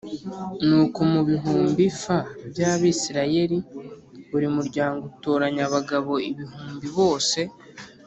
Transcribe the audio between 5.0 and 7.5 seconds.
utoranya abagabo igihumbi bose